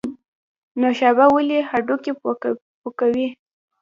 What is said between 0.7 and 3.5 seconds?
نوشابه ولې هډوکي پوکوي؟